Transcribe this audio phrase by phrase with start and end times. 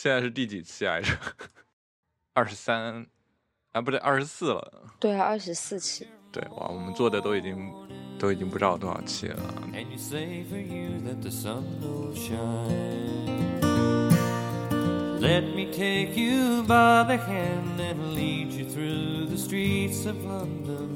[0.00, 1.12] 现在是第几期来着？
[2.32, 3.04] 二十三
[3.72, 4.84] 啊，不对，二十四了。
[5.00, 6.06] 对啊，二十四期。
[6.30, 7.68] 对，哇，我们做的都已经
[8.16, 9.42] 都已经不知道多少期了。
[15.20, 20.94] Let me take you by the hand and lead you through the streets of London.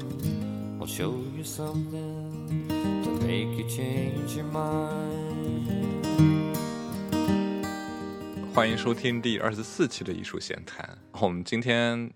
[0.79, 2.69] I'll show you something
[3.03, 5.22] to make you change your mind.
[8.53, 10.95] 欢迎收听第二十四期的艺术闲谈。
[11.19, 12.13] 我们今天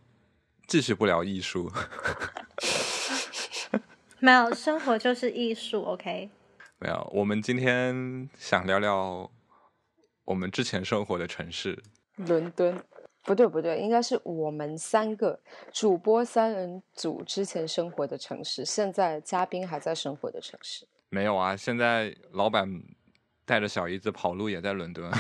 [0.68, 1.72] 继续不聊艺术，
[4.22, 6.30] 没有生活就是艺术，OK？
[6.78, 9.32] 没有，我们今天想聊聊
[10.26, 11.82] 我们之前生活的城市。
[12.18, 12.80] 伦敦，
[13.24, 15.40] 不对不对，应该是我们三个
[15.74, 20.88] 主播三人组之前生活的城市，现在嘉宾还在生活的城市。
[21.10, 22.70] 没有啊，现在老板
[23.44, 25.12] 带着小姨子跑路也在伦敦，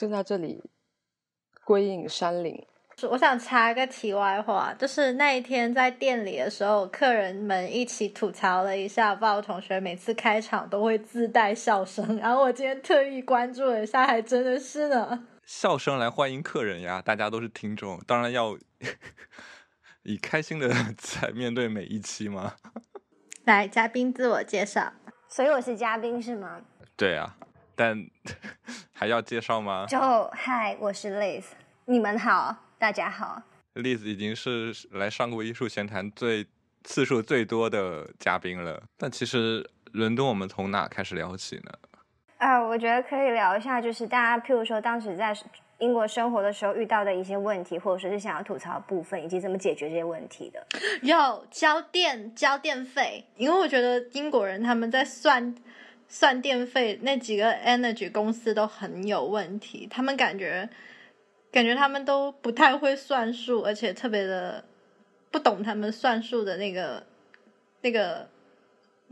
[0.00, 0.64] 就在这里
[1.62, 2.66] 归隐山林。
[3.10, 15.26] 我想插个题外话，就是那一天在店里的时候，客人们一起吐槽了一下，报同学每次开场都会自带笑声，然后我今天特意关注了一下，还真的是呢。
[15.44, 17.02] 笑声来欢迎客人呀！
[17.02, 18.56] 大家都是听众，当然要
[20.04, 22.54] 以开心的 在面对每一期嘛。
[23.44, 24.94] 来，嘉宾自我介绍。
[25.28, 26.62] 所以我是嘉宾是吗？
[26.96, 27.36] 对啊，
[27.76, 27.98] 但
[29.00, 29.86] 还要介绍吗？
[29.88, 29.98] 就
[30.34, 31.44] 嗨，我是 Liz，
[31.86, 33.40] 你们好，大家好。
[33.76, 36.46] Liz 已经是来上过艺术闲谈最
[36.84, 38.82] 次数最多的嘉宾了。
[38.98, 41.72] 但其实伦敦，我们从哪开始聊起呢？
[42.36, 45.34] 啊，我觉得可以聊一下，就是大家譬如说当时在
[45.78, 50.62] 英国生活的时候遇到的一些问题，或者说是想要吐槽的部分，以及怎么解决这些问题的。
[51.00, 55.54] 有交电交电费，因为我觉得英国人他们在算
[56.10, 60.68] 算电费那几个 energy 公司都很有问题，他们感觉
[61.50, 64.62] 感觉他们都不太会算数，而且特别的
[65.30, 67.06] 不懂他们算数的那个
[67.80, 68.28] 那个。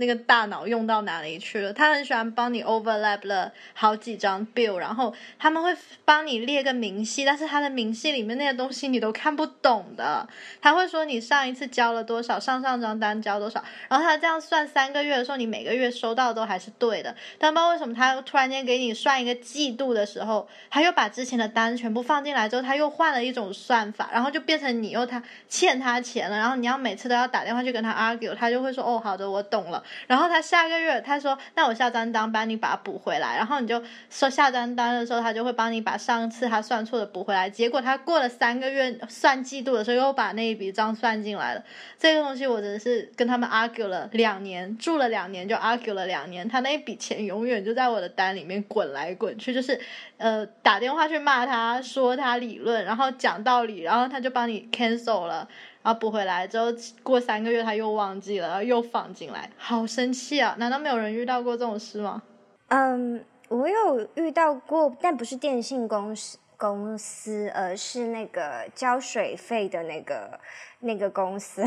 [0.01, 1.73] 那个大脑用到哪里去了？
[1.73, 10.27] 他很喜欢帮你 overlap 了好几张 bill，然后他们会帮你列个明细，但是他的明细里面那些东西你都看不懂的。
[10.63, 17.15] 他会说你上一次交了多少，上上张单交多少，然后他这样算三个月的时候，你每个月收到都还是对的。
[17.37, 29.83] 但不知道为什么他突然间给你算一个季度的时候，他又把之前的单全部放进来之后，他又换了一种算法，然后就变成你又他欠他钱了，然后你要每次都要打电话去跟他 argue，他就会说哦好的我懂了。
[30.07, 33.37] 然后他下个月他说，那我下张单帮你把它补回来。
[33.37, 37.49] 然后你就说下张单的时候，他就会帮你把上次他算错的补回来。
[37.49, 41.63] 结果他过了三个月算季度的时候，又把那一笔账算进来了。
[41.99, 46.49] 这个东西我真的是跟他们 argue 了两年，住了两年就 argue 了两年。
[46.49, 49.79] 他那一笔钱永远就在我的单里面滚来滚去，就是
[50.17, 55.49] 呃打电话去骂他说他理论，然后讲道理，然后他就帮你 cancel 了。
[55.83, 56.67] 然后补回来之后，
[57.03, 60.55] 过三个月他又忘记了，然后又放进来，好生气啊！
[60.59, 62.23] 难道没有人遇到过这种事吗？
[62.69, 70.39] 嗯，我有遇到过，但不是电信公司公司，而是那个交水费的那个
[70.81, 71.65] 那个公司。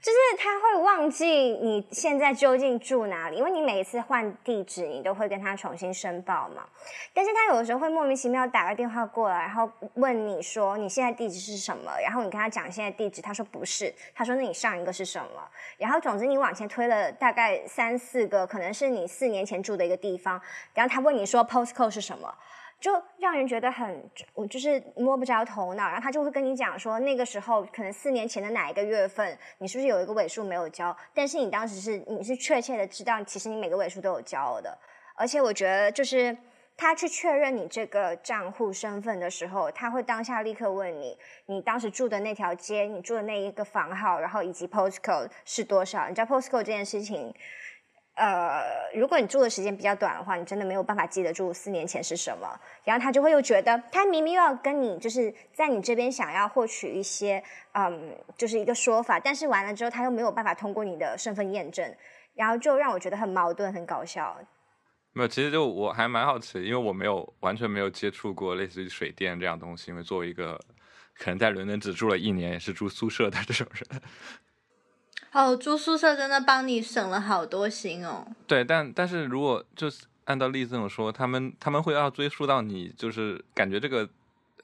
[0.00, 6.66] 就是他会忘记你现在究竟住哪里，因为你每一次换地址，你都会跟他重新申报嘛。
[7.12, 15.48] 但是他有的时候会莫名其妙打个电话过来，然后问你说你现在地址是什么，然后你跟他讲现在地址，他说不是，他说那你上一个是什么？
[15.76, 20.40] 然后总之你往前推了大概三四个，可能是你四年前住的一个地方，
[20.72, 22.34] 然后他问你说 postcode 是什么？
[22.80, 24.02] 就让人觉得很，
[24.32, 25.86] 我就是摸不着头脑。
[25.86, 30.96] 然后他就会跟你讲说，那个时候可能四年前的哪一个月份，你是不是有一个尾数没有交？
[31.12, 34.76] 但是你当时是你是确切的知道，其实你每个尾数都有交的。
[35.14, 36.34] 而且我觉得，就是
[36.74, 46.08] 他去确认你这个账户身份的时候，他会当下立刻问你，你当时住的那条街，你住的那一个房号，然后以及 postcode 是多少？
[46.08, 47.34] 你知道 postcode 这件事情。
[48.20, 48.62] 呃，
[48.94, 52.46] 如果你住的时间比较短的话，你真的没有办法记得住四年前是什么。
[52.84, 61.96] 然后他就会又觉得，他明明又要跟你就是在你这边想要获取一些，嗯，就是一个说法，但是完了之后他又没有办法通过你的身份验证，
[62.34, 64.36] 然后就让我觉得很矛盾，很搞笑。
[65.14, 70.60] 没有，其实就我还蛮好奇，因为我没有完全没有接触过类似于水电这样东西，因为作为一个
[71.16, 74.02] 可能在伦敦只住了一年，也是住宿舍的这种人。
[75.32, 78.26] 哦，住宿舍真的帮你省了好多心哦。
[78.46, 84.08] 对，但但是如果就是按照例子这么说，他们他们会要追溯到你，就是感觉这个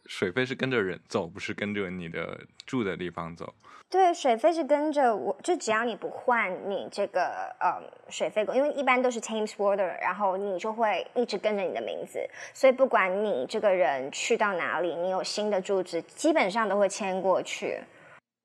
[0.07, 3.55] 水费是跟着人走，不是跟着你的住的地方走。
[3.89, 12.19] 对，水费是跟着我，就只要你不换你这个呃水费因为一般都是 Thames Water，然后你就会一直跟着你的名字，
[12.53, 17.81] 所以不管你这个人去到哪里，你有新的住址，基本上都会迁过去。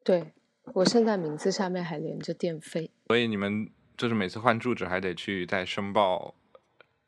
[0.03, 0.23] 对
[0.73, 6.33] 我现在名字下面还连着电费，所以你们就是每次换住址还得去再申报，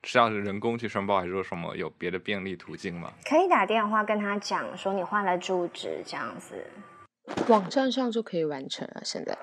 [0.03, 3.13] 是要人工去申报，还是说什么有别的便利途径吗？
[3.23, 6.65] 可以打电话跟他讲说你换了住址这样子。
[7.47, 9.01] 网站上就可以完成啊！
[9.03, 9.37] 现在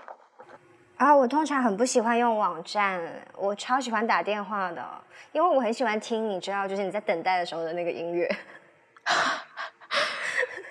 [0.96, 3.00] 啊，我通常很不喜欢用网站，
[3.38, 4.86] 我超喜欢打电话的，
[5.32, 8.28] 因为我很喜欢听，你知道，就是你在等待的时候的那个音乐。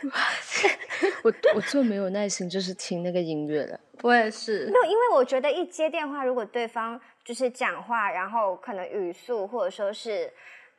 [1.23, 3.79] 我我最没有耐心就是听那个音乐了。
[4.01, 10.31] 我也是，没有，因为我觉得一接电话，如果对方就是讲话，然后可能语速或者说是。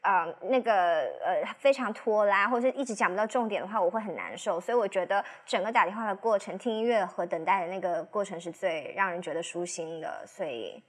[0.02, 0.72] 呃，那个
[1.22, 4.58] 呃，非常拖拉，或者是一直讲不到重点的话，我会很难受。
[4.58, 10.24] 所以我觉得整个打电话的过程，听音乐和等待的那个过程是最让人觉得舒心的。
[10.26, 10.82] 所以，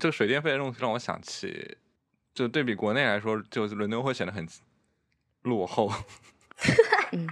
[0.00, 1.78] 这个水电费的问题让我想起，
[2.34, 4.44] 就对比国内来说，就是伦敦会显得很
[5.42, 5.88] 落后。
[7.16, 7.26] 嗯，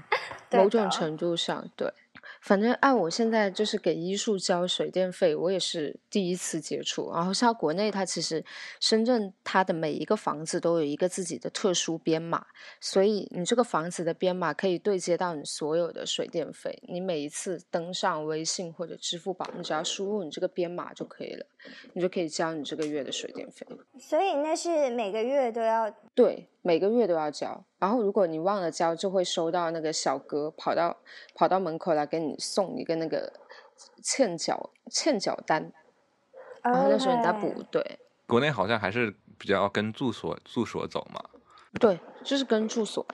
[0.53, 1.93] 某种程度上，对。
[2.41, 7.11] 反正按我现在就是给医术交水电费，我也是第一次接触。
[7.11, 8.45] 然后像国内，它其实
[8.81, 12.47] 深圳它的每一个房子都有一个自己的特殊编码，
[12.81, 16.79] 所以你这个房子的编码可以对接到你所有的水电费。
[16.87, 21.47] 你每一次登上微信或者支付宝，你只要输入你这个编码就可以了，
[21.95, 23.67] 你就可以交你这个月的水电费。
[23.99, 26.49] 所以那是每个月都要对。
[26.67, 30.97] 每个月都要交，然后如果你忘了交，就会收到那个小哥跑到
[31.35, 33.31] 跑到门口来给你送一个那个
[34.03, 35.71] 欠缴欠缴单，
[36.63, 37.63] 然后那时候你再补。
[37.71, 41.23] 对，国内好像还是比较跟住所住所走嘛。
[41.79, 43.07] 对，就是跟住所。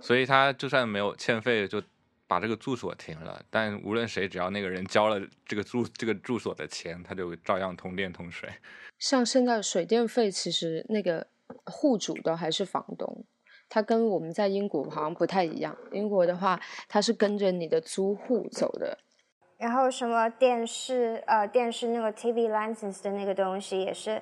[0.00, 1.82] 所以他就算没有欠费，就
[2.28, 3.42] 把这个住所停了。
[3.50, 8.48] 但无论谁，只要那个人交了这个住这个住所的钱，他就照样通电通水。
[8.96, 11.26] 像现在水电费，其实那个。
[11.66, 13.24] 户主的还是房东，
[13.68, 15.76] 他跟我们在英国好像不太一样。
[15.92, 18.98] 英国的话，他是跟着你的租户走的。
[19.58, 24.20] 然后什么电视呃电视那个 TV license 的那个东西也是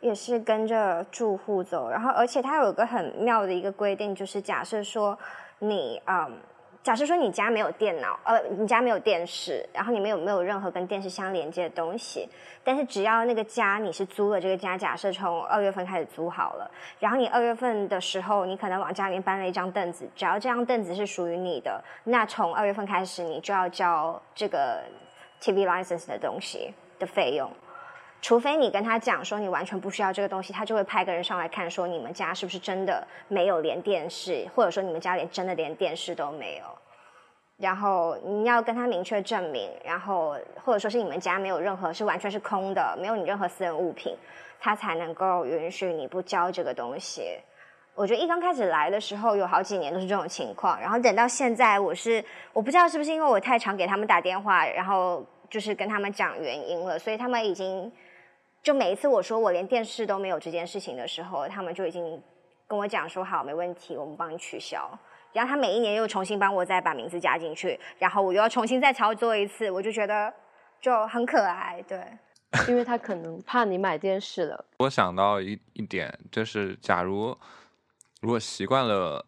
[0.00, 1.88] 也是跟着住户走。
[1.88, 5.18] 然后而且它有一个很妙的一个规定，就是假设说
[5.58, 6.40] 你嗯。
[6.82, 12.28] 假设说你家没有电脑，呃，你家没有电视，然后你们有没有任何跟电视相连接的东西？
[12.64, 16.68] 但是只要那个家你是租了这个家，假设从二月份开始租好了，
[16.98, 24.82] 然后你二月份的时候，你可能往家里面搬了一张凳子，只要这张凳子是属于你的，那从二月份开始你就要交这个
[25.40, 27.48] TV license 的东西的费用。
[28.22, 36.64] 除非你跟他讲说你完全不需要这个东西，他就会派个人上来看，说你们家是不是真的没有连电视，或者说你们家连真的连电视都没有。
[37.58, 44.16] 然后你要跟他明确证明，然后或者说是你们家没有任何是完全是空的，没有你任何私人物品，
[44.60, 47.22] 他才能够允许你不交这个东西。
[47.96, 57.90] 我觉得一刚开始来的时候有好几年都是这种情况，然后等到现在，我是我不知道是不是因为我太常给他们打电话，然后就是跟他们讲原因了，所以他们已经。
[58.62, 62.22] 就每一次我说我连电视都没有这件事情的时候，他们就已经
[62.66, 64.88] 跟我讲说好，没问题，我们帮你取消。
[65.32, 70.32] 然后他每一年又重新帮我再把名字加进去，然后我又要重新再操作一次，我就觉得
[70.80, 72.00] 就很可爱，对。
[72.68, 74.64] 因为他可能怕你买电视了。
[74.76, 77.34] 我想到一一点，就是假如
[78.20, 79.24] 如果习惯了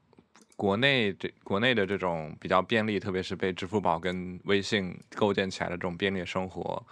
[0.56, 6.84] 国内这国内的这种比较便利，特别是被支付宝跟微信构建起来的这种便利生活。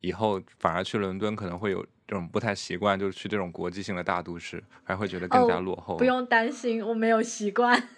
[0.00, 5.96] 以后反而去伦敦可能会有这种不太习惯，就是去这种国际性的大都市，还会觉得更加落后。
[5.96, 7.88] 不用担心，我没有习惯，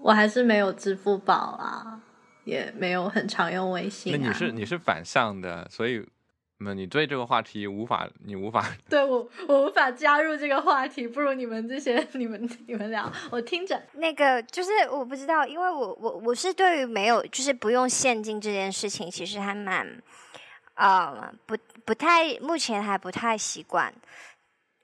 [0.00, 2.00] 我还是没有支付宝啊，
[2.44, 4.12] 也没有很常用微信。
[4.12, 6.06] 那你是你是反向的，所以
[6.58, 8.64] 那你对这个话题无法，你无法。
[8.88, 13.82] 对我我无法加入这个话题，不如你们这些你们你们聊，我听着。
[13.94, 20.00] 那个就是我不知道，因为我我我是对于没有就是不用现金这件事情，其实还蛮。
[20.74, 23.94] 啊，不不太，目前还不太习惯。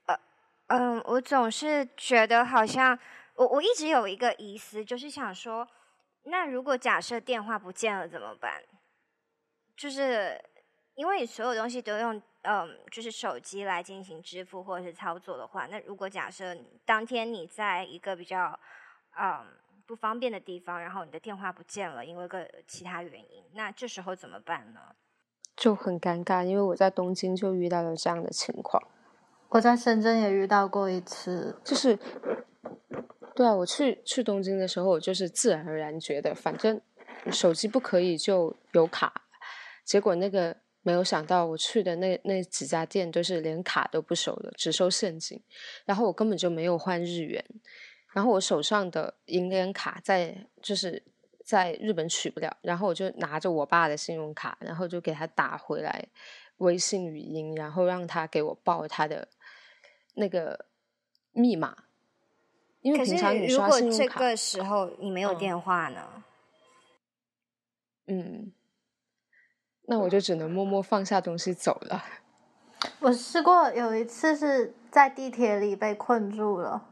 [0.06, 0.18] 呃，
[0.68, 2.98] 嗯，我总是觉得好像，
[3.34, 5.66] 我我一直有一个疑思，就是想说，
[6.24, 8.62] 那如果假设电话不见了怎么办？
[9.76, 10.40] 就是
[10.94, 18.58] 因为你所有东西都用嗯，就是手机来进行支付或者是操作的话，那如果假设当天你在一个比较
[19.18, 19.44] 嗯
[19.86, 24.80] 不方便的地方，然后你的电话不见了，因为个其他原因，那这时候怎么办呢？
[25.60, 28.82] 就很尴尬，因为我在东京就遇到了这样的情况，
[29.50, 31.98] 我在深圳也遇到过一次，就是，
[33.34, 36.80] 对啊，我去去东京的时候，我就是自然而然觉得，反正
[37.30, 39.26] 手机不可以就有卡。
[39.84, 45.42] 结果那个没有想到，我去的那那几家店都是连卡都不收的，只收现金。
[45.84, 47.44] 然后我根本就没有换日元，
[48.14, 51.02] 然后我手上的银联卡在就是
[51.44, 56.04] 在日本取不了，然后我就拿着我爸的信用卡，然后就给他打回来
[56.58, 59.26] 微信语音，然后让他给我报他的
[60.14, 60.66] 那个
[61.32, 61.76] 密码。
[62.82, 66.24] 因为平常你如果刷信用卡，这个时候你没有嗯电话呢？
[68.06, 68.52] 嗯，
[69.82, 72.04] 那我就只能默默放下东西走了。
[73.00, 76.89] 我试过有一次是在地铁里被困住了，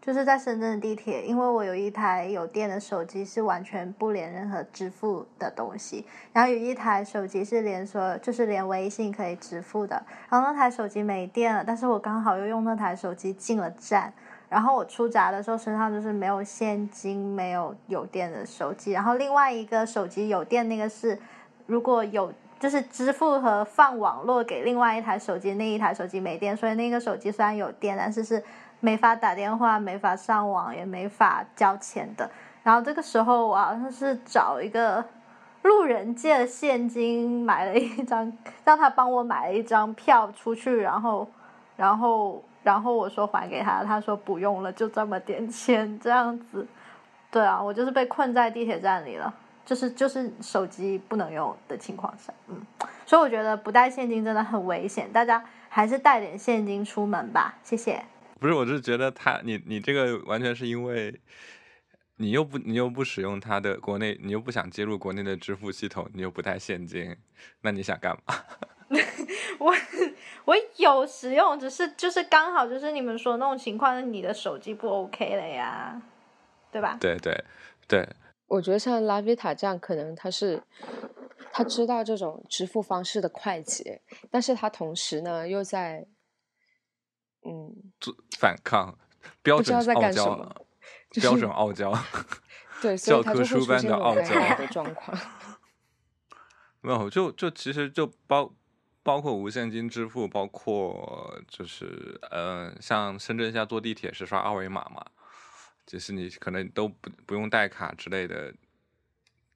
[0.00, 14.12] 就是在深圳的地铁，因为我有一台有电的手机是完全不连任何支付的东西，然后有一台手机是连说就是连微信可以支付的，然后那台手机没电了，但是我刚好又用那台手机进了站。
[14.48, 21.18] 然后我出闸的时候身上就是没有现金，没有有电的手机，然后另外一个手机有电，那个是
[21.66, 28.42] 如果有就是支付和放网络给另外一台手机，那一台手机没电，所以那个手机虽然有电，但是是
[28.80, 32.30] 没法打电话、没法上网、也没法交钱的。
[32.62, 35.04] 然后这个时候我好像是找一个
[35.62, 38.32] 路人借了现金买了一张，
[38.64, 41.28] 让他帮我买了一张票出去，然后，
[41.76, 46.66] 然后，然后我说还给他，他说不用了，就这么点钱这样子。
[47.30, 49.32] 对啊，我就是被困在地铁站里了。
[49.64, 52.56] 就是就是手机不能用的情况下，嗯，
[53.04, 58.02] 所以我觉得不带现金真的很危险，大家还是带点现金出门吧，谢谢。
[58.40, 61.20] 不是，我是觉得他你你这个完全是因为
[62.16, 67.16] 你又不你又不使用他的国内，你又不想接入国内的支付系统，你又不带现金，
[67.62, 68.34] 那你想干嘛？
[69.58, 69.74] 我
[70.44, 76.00] 我有使用，只是就是刚好就是你们说那种情况，你的手机不 OK 了呀，
[76.72, 76.96] 对吧？
[77.00, 77.44] 对对
[77.86, 78.08] 对，
[78.46, 80.62] 我觉得像拉维塔这样，可能他是
[81.52, 86.06] 他知道这种支付方式的快捷，但是他同时呢又在，
[87.48, 88.96] 嗯，做反抗，
[89.42, 90.54] 标准傲娇
[91.12, 91.92] 标准傲娇。
[92.82, 95.18] 对， 教科书般的傲娇的 状况。
[96.80, 98.54] 没有，就就其实就包
[99.02, 105.04] 包括无现金支付，包括就是呃，像深圳现在坐地铁是刷二维码嘛，
[105.86, 108.54] 就是你可能都不不用带卡之类的，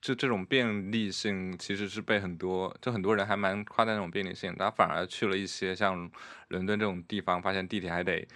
[0.03, 6.11] 就这种便利性其实是被很多就很多人还蛮夸赞那种便利性，他反而去了一些像
[6.49, 8.27] 伦敦这种地方，发现地铁还得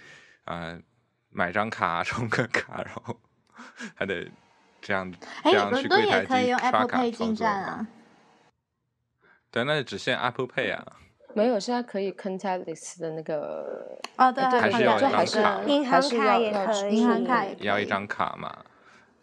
[0.45, 0.79] 呃
[1.29, 3.19] 买张卡充个卡，然后
[3.95, 4.25] 还得
[4.81, 7.87] 这样哎这，样去柜台也可以用机刷 Apple 卡 Pay 进站啊。
[9.51, 10.85] 对，那只限 Apple Pay 啊。
[11.33, 18.63] 没有，现在可以 contactless 的那个，哦，对，呃对还是对要有张就还是卡银行卡也可以银行卡也可以要一张卡嘛？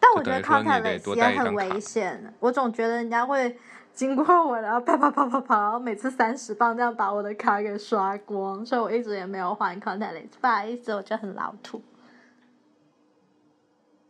[0.00, 3.56] 但我觉得就等于说你得 contactless 多也很危险，我总觉得人家会
[3.92, 10.28] 经过我，然后啪啪啪啪啪，然后每次三十磅这样把我的卡给刷光，所以我一直也没有换 contactless。
[10.40, 11.82] 不好意思，我就很老土。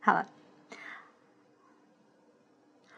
[0.01, 0.27] 好了，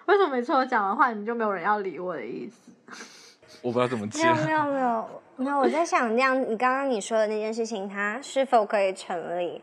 [0.06, 2.72] 为什么每次我讲完话，你们就没有人要理我的意思？
[3.62, 4.44] 我不知道怎么接 没有。
[4.46, 9.62] 没有没有没有，我在想那样，你刚刚你说的那件事情，它是否可以成立？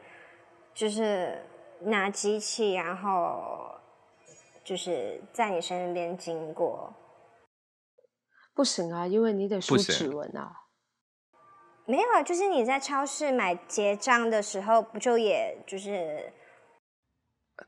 [0.74, 1.42] 就是
[1.86, 3.80] 拿机器，然后
[4.64, 6.94] 就是在你身边经过，
[8.54, 10.52] 不行啊，因为你得输指纹啊。
[11.86, 16.32] 没有啊，就是你在超市买结账的时候，不就也就是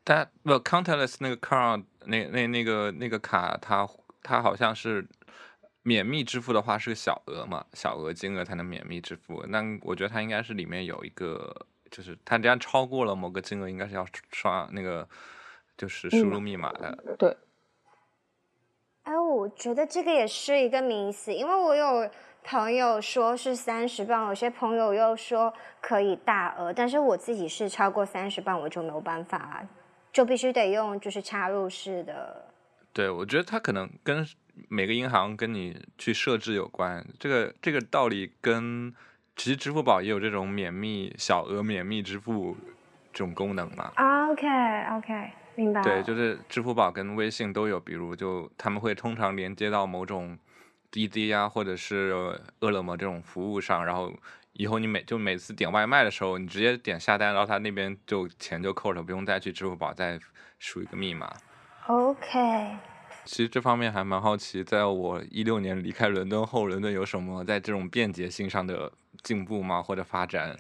[0.06, 3.86] 但不 contactless 那个 card 那那那个那个卡，它
[4.24, 5.06] 它好像是
[5.84, 9.44] 免密支付的话是个小额嘛，小额金额才能免密支付。
[9.48, 15.08] 那我觉得它应该是里面有一个，就是它这样超过了某个金额，应该是要刷那个
[15.78, 17.16] 就是输入密码的。
[17.18, 17.38] 对，
[19.04, 22.12] 哎，我觉得这个也是一个迷思，因为我有
[22.44, 29.66] 朋友说是三十磅，有些朋友又说可以大额，但是我自己是超过三十磅，我就没有办法，
[30.12, 32.46] 就必须得用就是插入式的。
[32.92, 34.28] 对，我觉得它可能跟
[34.68, 37.06] 每个银行跟你去设置有关。
[37.18, 38.94] 这个这个道理跟
[39.36, 42.56] 其实支付宝也有这种免密小额免密支付
[43.12, 43.92] 这种功能嘛。
[44.32, 44.48] OK
[44.98, 45.82] OK，明白。
[45.82, 50.38] 对，就是支付宝跟微信都有，比如就他们会通常连接到某种
[50.90, 52.14] 滴滴呀，或者是
[52.62, 54.12] 饿了么这种服务上，然后
[54.54, 60.18] 以后你每就每次点外卖的时候，你直接点下单，然后他那边就钱就扣了，不用再去支付宝再
[60.60, 61.32] 输一个密码。
[61.88, 62.30] OK，
[63.26, 68.92] 其实这方面还蛮好奇，在我一六年离开伦敦后，伦敦有什么在这种便捷性上的
[69.26, 69.82] 进步吗？
[69.82, 70.56] 或者发展？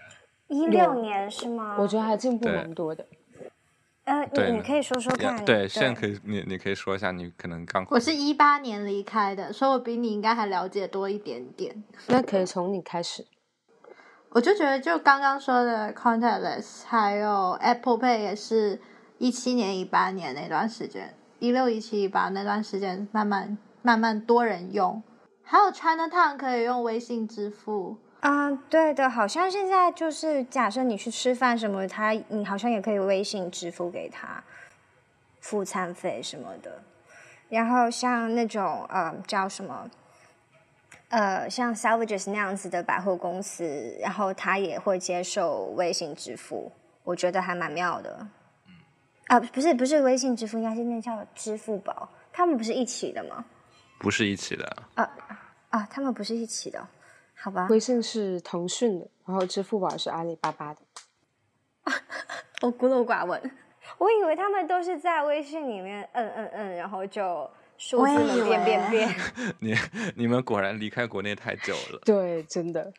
[0.47, 1.77] 一六年是吗？
[1.79, 3.05] 我觉得还进步蛮多的。
[4.05, 5.45] 呃，对你你可以说说看。
[5.45, 11.83] 对，现在可以，你你可以说一下，你可能刚我是一八年离开的，所以我比你应该还了解多一点点。
[12.07, 13.25] 那可以从你开始。
[14.29, 18.81] 我就觉得，就刚刚说的 Contactless，还有 Apple Pay 也是
[19.17, 25.01] 一七年、一八年那段时间，一六、一七、一八那段时间，慢慢慢慢多人用。
[25.41, 27.97] 还有 China Town 可以用微信支付。
[28.25, 34.43] 啊，对的，好像现在就是假设你去吃饭什么，他你好像也可以微信支付给他
[35.39, 36.81] 付餐费什么的。
[37.49, 39.87] 然后像那种呃叫什么
[41.09, 46.71] 呃像 Salvages 那样子的百货公司，然后他也会接受微信支付，
[47.03, 48.27] 我觉得还蛮妙的。
[49.27, 53.45] 啊，不是不是微信支付，应该是那叫支付宝，他们不是一起的吗？
[53.99, 54.65] 不是一起的
[54.95, 55.11] 啊
[55.69, 56.87] 啊，他们不是一起的。
[57.45, 60.81] 好吧，微信是腾讯的，然后支付宝是阿里巴巴的。
[62.63, 63.39] 我孤陋寡闻，
[63.99, 67.47] 我以为他们都是在微信里面嗯嗯嗯，然后就
[67.77, 69.15] 数字能变变变。
[69.61, 69.75] 你
[70.15, 72.01] 你们果然离开国内太久了。
[72.03, 72.91] 对，真的。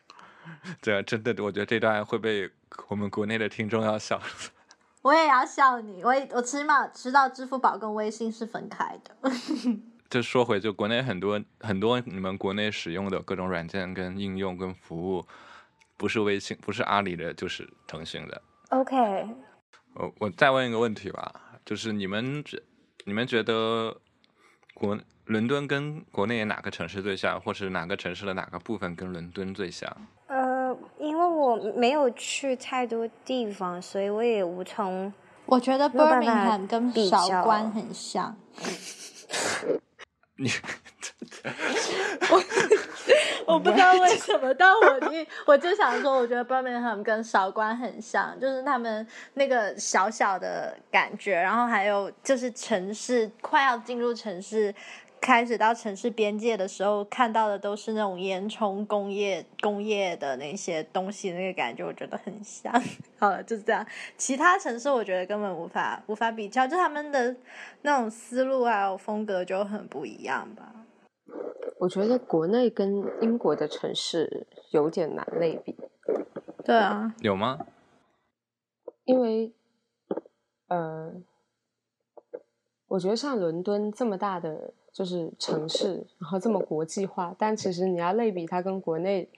[0.81, 2.49] 这，真的，我觉得这段会被
[2.87, 4.17] 我们国内的听众要笑。
[5.01, 9.13] 我也要笑你，我我起码知道支付宝跟微信是分开的。
[10.09, 15.25] 就说回，就国内很多很多你们国内使用的各种软件跟应用跟服务，
[15.97, 18.41] 不是微信，不是阿里的，就是腾讯的。
[18.69, 19.27] OK。
[19.95, 21.33] 我我再问一个问题吧，
[21.65, 22.61] 就是你们觉
[23.05, 23.97] 你们觉得
[24.73, 29.91] 国伦敦跟国内哪个城市最像，或是哪个城市的哪个部分跟伦敦最像？
[30.27, 35.11] 呃，因为我没有去太多地方，所以我也无从。
[35.47, 38.37] 我觉得 Birmingham 跟韶关很像。
[40.37, 40.49] 你，
[42.29, 42.43] 我
[43.53, 45.07] 我不知道为什么，但我就
[45.45, 54.73] 我就想说，我觉得 Birmingham 跟韶关很像，就是他们那个小小的感觉，然后还有就是城市快要进入城市。
[55.27, 62.71] 开始到城市边界的时候，看到的都是那种烟囱工业、工业的那些东西，那个感觉我觉得很像。
[63.19, 63.85] 好了，就是这样。
[64.15, 67.35] 其他城市我觉得根本无法无法比较，就他们的
[67.81, 70.73] 那种思路还有风格就很不一样吧。
[71.79, 75.75] 我觉得国内跟英国的城市有点难类比。
[76.63, 77.59] 对啊，有吗？
[79.03, 79.51] 因为，
[80.69, 81.11] 呃，
[82.87, 84.73] 我觉得像伦敦这么大的。
[84.97, 89.29] 就是城市，然后这么国际化，但其实你要类比它跟国内，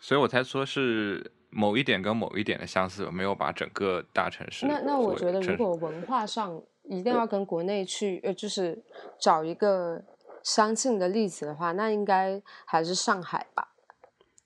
[0.00, 4.64] 所以我才说是某一点跟某一点的相似，没有把整个大城市。
[4.66, 8.82] 那那我觉得，如果文化上一定要跟国内去，呃，就是
[9.20, 10.02] 找一个
[10.42, 13.74] 相近的例子的话，那应该还是上海吧。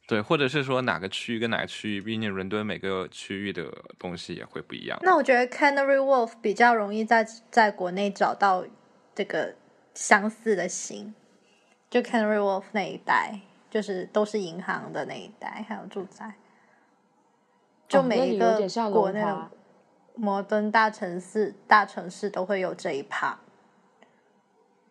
[0.08, 4.98] 对，或者是说哪个区域跟哪个区域，毕竟伦敦每个区域的东西也会不一样。
[5.02, 8.64] 那我觉得 Canary Wolf 比较容易在在国内找到
[9.14, 9.54] 这个。
[9.94, 11.14] 相似的型，
[11.88, 16.34] 就 Canary Wolf 那一带，就是都是银行的那一带，还有住宅，
[17.88, 19.50] 就每一个国内的
[20.16, 23.38] 摩登大城市，大城市都会有这一趴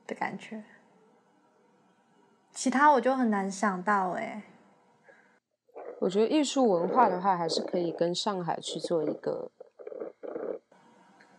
[0.08, 0.64] 的感觉。
[2.52, 4.44] 其他我就很难想到哎。
[6.00, 9.50] 我觉得艺术文化的话，还是可以跟上海去做一个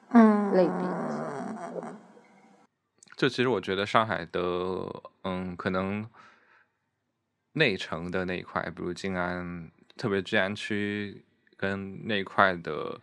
[0.08, 1.94] 嗯类比。
[3.24, 4.38] 就其实我觉得上海的，
[5.22, 6.06] 嗯，可能
[7.54, 11.24] 内城的那一块，比如静安，特别静安区
[11.56, 13.00] 跟那块的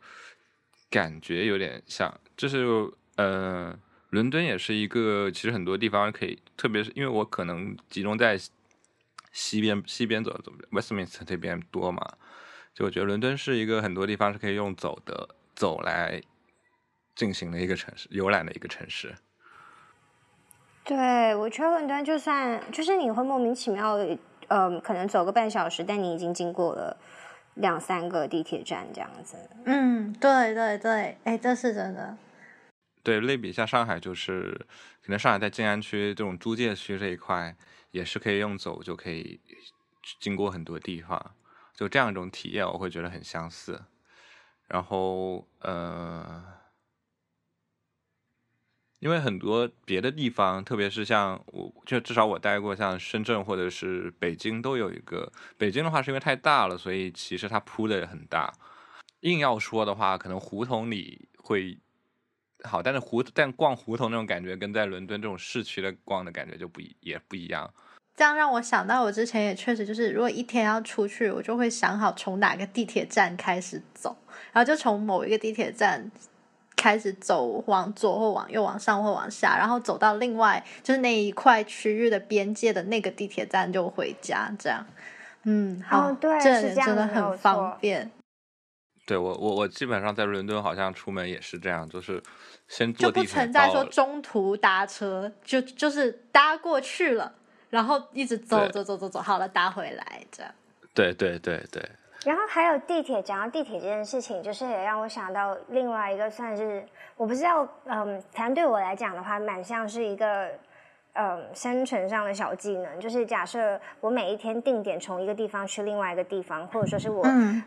[0.91, 2.21] 感觉有点像。
[2.37, 2.67] 就是，
[3.15, 3.75] 呃，
[4.11, 8.39] 伦敦也是一个，其实很多地方可以，特别是因为我可能集中在
[9.31, 12.07] 西边，西边走走，Westminster 这边多嘛，
[12.75, 16.21] 就我觉得伦敦是一个很多地方是可以用走的，走来
[17.15, 19.15] 进行的一个城市，游览的一个城市。
[20.91, 23.97] 对，我觉得伦敦就算就是你会莫名其妙，
[24.49, 26.97] 呃，可能走个半小时，但你已经经过了
[27.53, 29.37] 两三个地铁站这样子。
[29.63, 32.17] 嗯，对对对，哎，这是真的。
[33.03, 34.51] 对，类比一下上海，就是
[35.01, 37.55] 可能上海在静安区这种租界区这一块，
[37.91, 39.39] 也是可以用走就可以
[40.19, 41.31] 经过很多地方，
[41.73, 43.81] 就这样一种体验，我会觉得很相似。
[44.67, 46.59] 然后，呃。
[49.01, 55.31] 因为很多别的地方，特别是像我，就至少我待过，像深圳或者是北京，都有一个。
[55.57, 58.53] 北京的话是因为太大了，所以其实它铺的也很大。
[59.21, 61.79] 硬要说的话，可能胡同里会
[62.63, 67.73] 好，但是胡但逛胡同那种感觉，跟在伦敦这种市区的逛的感觉就不一也不一样。
[68.15, 74.15] 这样让我想到，我之前也确实就是，如果一天要出去，我就会想好从哪个地铁站开始走，
[74.51, 76.11] 然后就从某一个地铁站。
[76.81, 84.83] 开始走往左或往右、往上或往下，然后走到另外就是那一块区域的边界的那个地铁站就回家，这样。
[85.43, 88.09] 嗯，好，对，这是这样真的很方便。
[89.05, 92.19] 对我，我我基本上在伦敦好像出门也是这样，就是
[92.67, 97.31] 先坐地铁，就不存在说中途搭车，就就是搭过去了，
[97.69, 100.51] 然后一直走走走走走，好了搭回来这样。
[100.95, 101.87] 对对对对。
[102.25, 106.85] 然后还有地铁，讲到地铁这件事情，就是也让我想到另外一个，算是
[107.17, 110.49] 我不知道，嗯，反正对我来讲的话，蛮像是一个。
[111.13, 117.21] 嗯，生存上的小技能，就是假设我每一天定点从一个地方去另外一个地方，或者说是我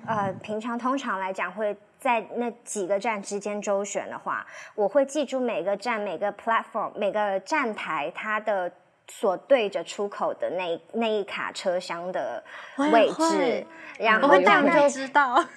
[0.06, 8.72] 呃平常通常来讲会在那几个站之间周旋的话，我会记住每个站、每个 platform、每个站台它的。
[9.08, 12.42] 所对着出口的那那一卡车厢的
[12.76, 13.66] 位置，
[13.98, 15.44] 然后这样就知道。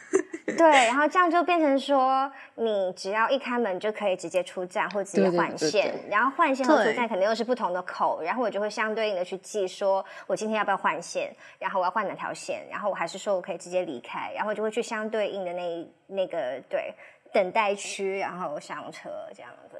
[0.57, 16.93] 对，然后这样就变成说，你只要一开门就可以直接出站或直接换线，然后换线和出站肯定又是不同的口，然后我就会相对应的去记，说我今天要不要换线，然后我要换哪条线，然后我还是说我可以直接离开，然后就会去相对应的那那个对
[17.33, 19.77] 等待区，然后上车这样子。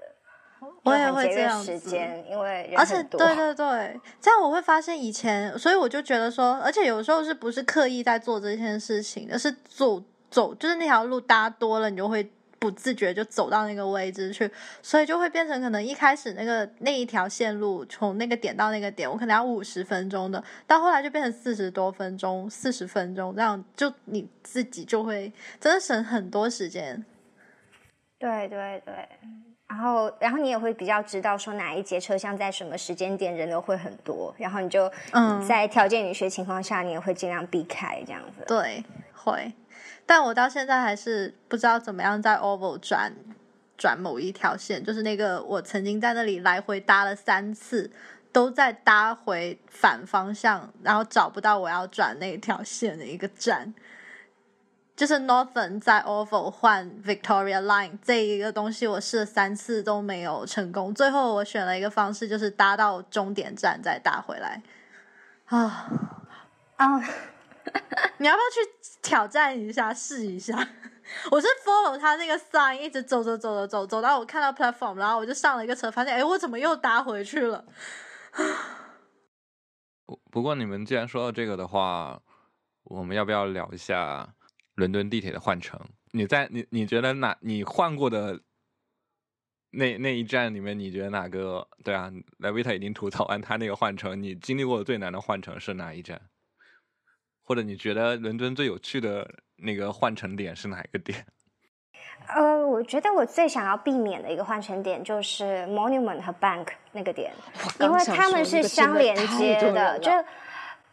[0.84, 1.72] 我也会这样子，
[2.30, 14.50] 因为而且对对对，这样我会发现以前，所以我就觉得说，而且有时候是不是刻意在做这件事情，而是走走，就是那条路搭多了，你就会不自觉就走到那个位置去，
[14.82, 27.06] 所以就会变成可能一开始那个那一条线路从那个点到那个点，我可能要五十分钟的，到后来就变成四十多分钟、四十分钟，这样就你自己就会真的省很多时间。
[28.19, 28.93] 对对对。
[29.69, 38.45] 然后，然后你也会比较知道说哪一节车厢在什么时间点人流会很多，然后你就嗯在条件允许情况下，你也会尽量避开这样子。
[38.47, 38.82] 对，
[39.13, 39.51] 会。
[40.06, 43.12] 但我到现在还是不知道怎么样在 Oval 转
[43.77, 47.91] 转某一条线，就是那个我曾经在那里来回搭了三次，
[48.32, 53.73] 都在搭回反方向，然后找不到我要转那条线的一个站。
[54.97, 60.91] 就是 Northern 在 Oval 换 Victoria Line 这一个东西，我试了三次都没有成功。
[60.93, 64.62] 最后我选了一个方式，就是搭到终点站再搭回来。
[65.45, 65.88] 啊
[66.77, 66.99] 啊！
[68.17, 68.60] 你要不要去
[69.03, 70.55] 挑战一下，试一下？
[71.29, 77.63] 我是 follow 他那个 sign 一直走走走走走，走到我看到 platform，然后我就上了一个车，发现哎，我怎么又搭回去了？
[80.07, 82.19] 不不过你们既然说到这个的话，
[82.86, 84.33] 我们要不要聊一下？
[84.78, 85.80] 伦敦地铁的换乘，
[86.12, 88.40] 你在你你觉得哪你换过的
[89.72, 92.12] 那那一站里面，你觉得哪个对啊？
[92.38, 96.22] 莱维特已经吐槽完他那个换乘，你经历过最难的换乘是哪一站？
[97.42, 101.26] 或者你觉得伦敦最有趣的那个换乘点是哪一个点？
[102.30, 107.34] 呃，我觉得我最想要避免的一个换乘点就是 Monument 和 Bank 那个点，
[107.80, 110.12] 因为他们是相连接的，就。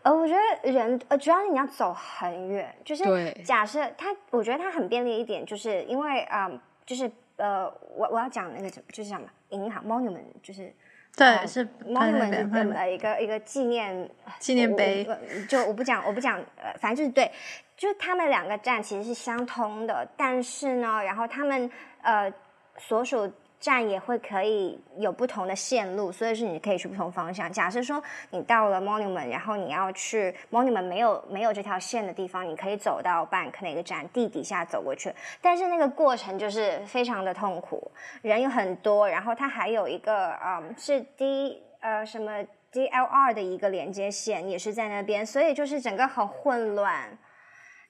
[0.04, 6.50] 呃，我觉得人呃，主要是你要走很远，就是假设他，我觉得他很便利一点，就是因为啊，
[6.84, 7.64] 就是呃，
[7.96, 10.70] 我我要讲那个就是什么银行 monument，就是
[11.16, 15.08] 对，是 monument 呃一个一个纪念纪念碑，
[15.48, 17.32] 就我不讲我不讲呃，反正就是对，
[17.74, 21.70] 就是他们两个站其实是相通的，但是呢，然后他们
[22.02, 22.30] 呃
[22.76, 23.32] 所属。
[23.64, 27.50] 站也会可以有不同的线路，所以是你可以去不同方向。
[27.50, 35.10] 假设说你到了 Monument，然后你要去 Monument 没有没有这条线的地方，你可以走到 Bank 那个站地底下走过去。
[35.40, 47.16] 但是那个过程就是非常的痛苦，人有很多，然后它还有一个嗯是 D 呃什么 DLR 的一个连接线也是在那边，所以就是整个很混乱。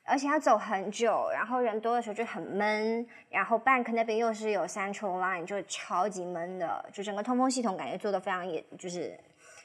[0.07, 9.19] 而且要走很久，然后人多的时候就很闷，然后 Bank 那边又是有 Central Line，就超级闷的，就整个通风系统感觉做的非常，也就是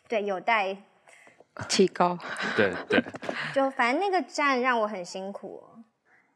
[0.08, 0.78] 对有待
[1.68, 2.18] 提高。
[2.56, 3.04] 对对，
[3.54, 5.62] 就反正那个站让我很辛苦。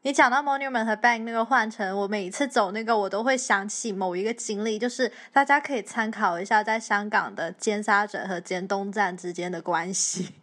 [0.05, 10.35] 你讲到 Monument 和 Bank 那个换乘，我每一次走那个，我都会想起某一个经历，就是大家可以参考一下，在香港的尖沙咀和尖东站之间的关系。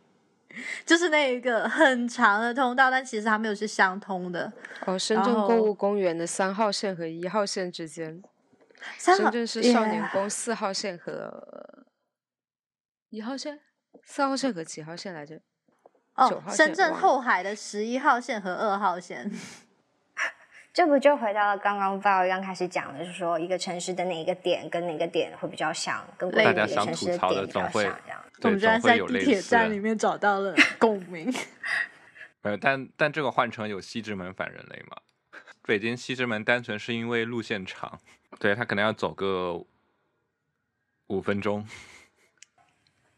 [0.84, 4.52] 就是那一个很长的通道，但其实它没有是相通的。
[4.86, 8.22] 哦，深圳购物公园的三号线和一号线之间，
[8.98, 11.84] 深圳市少年宫四号线和
[13.10, 13.60] 一号线，
[14.04, 15.40] 四号线和几号线来着？
[16.14, 19.30] 哦，深圳后海的十一号线和二号线。
[20.72, 28.24] 这不就回到了刚刚 Val 刚开始讲的，就是说一个城市的哪一个点跟哪个点会比较像，跟大家想吐槽的总会这样。
[28.42, 31.32] 我们居然在地铁站里面找到了 共鸣。
[32.42, 34.96] 呃，但但这个换成有西直门反人类吗？
[35.66, 38.00] 北京西直门单纯是因为路线长，
[38.38, 39.62] 对他可能要走个
[41.08, 41.66] 五分钟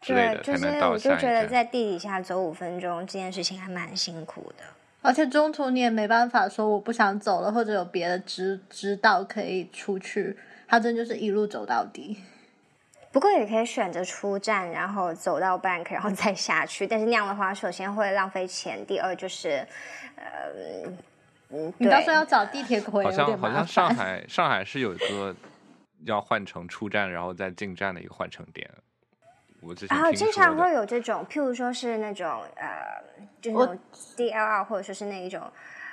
[0.01, 1.47] 之类对，的就是才能到我就觉得。
[1.47, 4.65] 在地底下走五分钟这件事情还蛮辛苦的。
[5.03, 12.19] 而且中途你也没办法说我不想走了，或者有别的支支道可以出去，他真就是一路走到底。
[13.11, 16.87] 不过也可以选择出站，然后走到 bank，然后再下去。
[16.87, 19.67] 但是那样的话，首先会浪费钱，第二就是，
[20.17, 20.89] 呃，
[21.51, 23.95] 嗯，你到时候要找地铁口也好有点麻像好像上。
[23.95, 25.35] 海上海是有一个
[26.05, 28.71] 要换乘出站然后再进站的一个换乘点，
[29.61, 30.73] 我之前然后经常会。
[30.73, 33.03] 有这种，譬如说是那种呃，
[33.43, 33.79] 就是我那种
[34.17, 35.43] DLR 或者说是那一种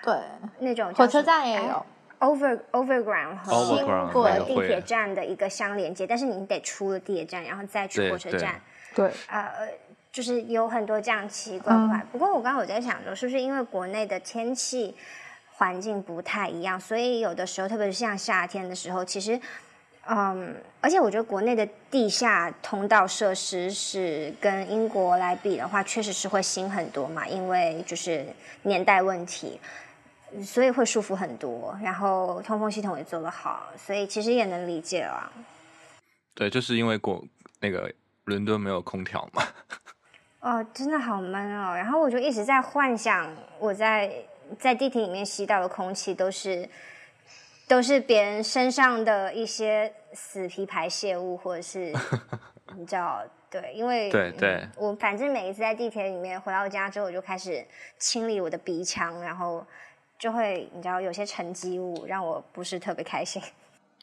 [0.04, 0.14] 对，
[0.60, 1.86] 那种火车站也有。
[2.20, 8.60] over overground 和的个会地铁站的一个相连接，但是你得出了地铁站，然后再去火车站。
[8.94, 9.70] 对，呃，
[10.12, 12.06] 就是有很多这样奇奇怪怪。
[12.12, 14.94] 不过我刚刚我在想说，是不是因为国内的天气
[15.54, 19.40] 环境不太一样，所以有的时候，特别是像夏天的时候，其实，
[20.10, 28.26] 嗯，而且我觉得国内的地下通道设施是跟英国来比的话，确实是会新很多嘛，因为就是
[28.64, 29.60] 年代问题。
[30.46, 35.28] 所以会舒服很多，然后通风系统也做得好，所以其实也能理解啦。
[36.36, 37.26] 对，就是因为国
[37.60, 37.92] 那个
[38.26, 39.42] 伦敦没有空调嘛。
[40.42, 41.76] 哦，真的好闷哦。
[41.76, 44.12] 然后我就一直在幻想，我在
[44.60, 46.70] 在地铁里面吸到的空气都是
[47.68, 51.94] 都是别人身上的一些死皮排泄物，或者是
[52.78, 57.66] 你知道，对，因为对对嗯我反正每一次在地铁里面回到家之后，我就开始
[57.98, 59.66] 清理我的鼻腔，然后
[60.18, 63.42] 就会你知道有些沉积物让我不是特别开心。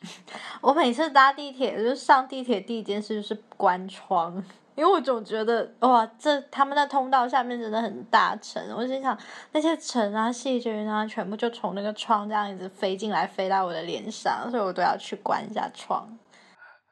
[0.60, 4.44] 我每次搭地铁，就是上地铁第一件事就是关窗，
[4.76, 9.18] 因为我总觉得哇，这他们在通道下面真的很大尘，我心想
[9.52, 16.06] 那些尘啊、细菌啊，全部就从那个窗这样一直飞进来，飞到我的脸上，所以我都要去关一下窗。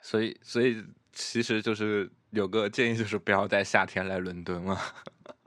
[0.00, 4.78] 所以，所以其实就是有个建议，就是不要在夏天来伦敦了。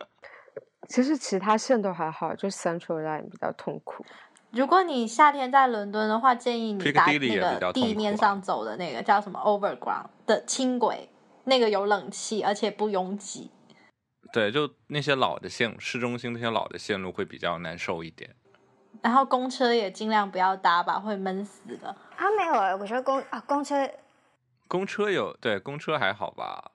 [0.88, 4.06] 其实其他线都还好，就 Central Line 比较痛苦。
[4.52, 11.10] 如果你夏天在伦敦的话，建议你搭 Piccadilly 那个地面上走的那个叫什么 Overground 的轻轨，
[11.48, 13.50] 那个有冷气，而且不拥挤。
[14.34, 18.36] 对，就那些老的线，市中心那些老的线路会比较难受一点。
[19.02, 21.88] 然后公车也尽量不要搭吧，会闷死的。
[21.88, 23.90] 啊，没有啊，我觉得公啊公车
[24.68, 26.72] 公车有，对，公车还好吧？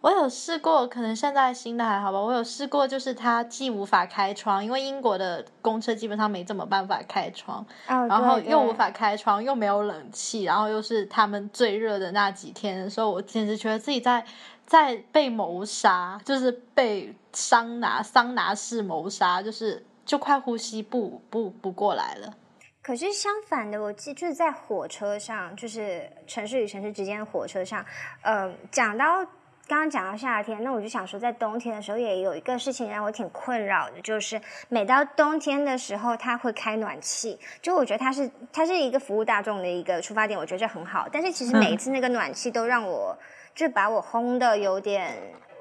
[0.00, 2.20] 我有试过，可能现在新的还好吧。
[2.20, 14.24] 我有试过，就是它既无法开窗，因为英国的公车基本上没怎么办法开窗，哦，然后又无法开窗，又没有冷气，然后又是他们最热的那几天的时候，我简直觉得自己在
[14.66, 22.34] 在被谋杀，就是被桑拿桑拿式谋杀，就是就快呼吸不不不过来了。
[22.82, 27.84] 可是相反的，我记就是在火车上，就是城市与城市之间的火车上，
[28.22, 29.26] 呃，讲到
[29.68, 41.08] 刚刚讲到夏天，那我就想说，在冬天的时候也有一个事情让我挺困扰的，就是每到冬天的时候，它会开暖气，就我觉得它是它是一个服务大众的一个出发点，我觉得这很好。
[41.10, 43.16] 但是其实每一次那个暖气都让我，
[43.56, 45.12] 就把我烘的有点，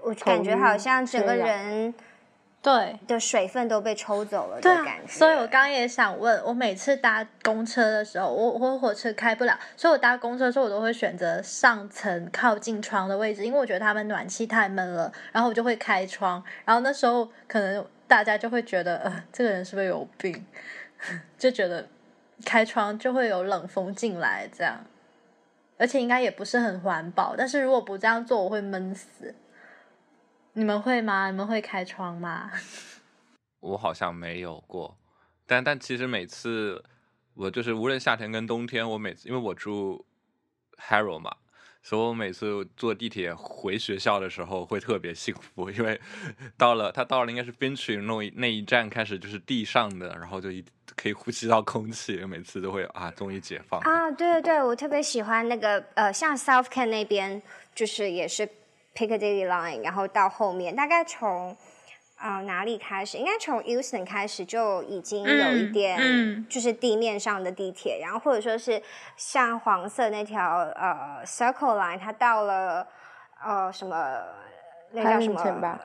[0.03, 1.91] 我感觉好像整个人
[2.65, 5.07] 对，的水分都被抽走了的感觉。
[5.07, 20.43] 所以我刚刚也想问，我每次搭公车的时候，我我火车开不了，所以我搭公车的时候，我都会选择上层靠近窗的位置，因为我觉得他们暖气太闷了，然后我就会开窗，然后那时候可能大家就会觉得，呃，这个人是不是有病？
[21.37, 21.87] 就觉得
[22.45, 24.83] 开窗就会有冷风进来，这样，
[25.77, 29.35] 而且应该也不是很环保，但是如果不这样做，我会闷死。
[30.57, 31.29] 你们会吗？
[31.29, 32.49] 你们会开窗吗？
[33.59, 34.97] 我好像没有过，
[35.45, 36.81] 但但其实每次
[37.33, 40.05] 我就是无论夏天跟冬天，我每次因为我住
[40.77, 41.35] Harrow 嘛，
[41.83, 45.99] 所以我每次坐地铁回学校的时候会特别幸福，因为
[46.57, 50.63] 到了他到了应该是 Finchley 那一那一站开始就是地上的，然后就一
[50.95, 53.81] 可以呼吸到空气，每次都会啊终于解放。
[53.81, 57.41] 啊，对对对，我特别喜欢那个呃，像 South Kent 那边
[57.73, 58.47] 就是也是
[58.95, 61.55] Piccadilly Line，然后到后面大概从
[62.17, 63.17] 呃哪里开始？
[63.17, 68.81] 应该从 Euston 开始就已经有一嗯点嗯就是地面上的地铁，然后或者说是
[69.17, 72.87] 像黄色那条呃 Circle Line，它到了
[73.43, 74.21] 呃什么
[74.91, 75.79] 那叫什么吧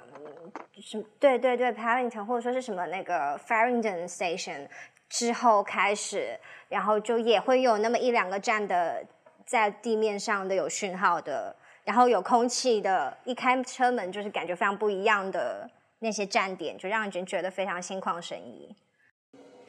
[0.81, 1.05] 什么？
[1.19, 4.69] 对对对，Paddington 或者说是什么那个 Farringdon Station
[5.09, 9.05] 之后开始，然后就也会有那么一两个站的
[9.45, 11.57] 在地面上的有讯号的，
[11.91, 18.77] 然后有空气的，一开车门就是感觉非常不一样的那些站点，就让人觉得非常心旷神怡。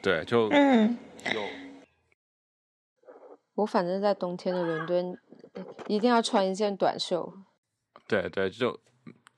[0.00, 0.96] 对，就嗯，
[1.34, 1.42] 有
[3.56, 5.18] 我反正在冬天的伦敦，
[5.88, 7.34] 一定要穿一件短袖。
[8.06, 8.78] 对对，就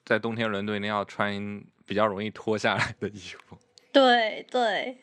[0.04, 3.56] 在冬天伦敦一定要穿比较容易脱下来的衣服。
[3.92, 4.98] 对对，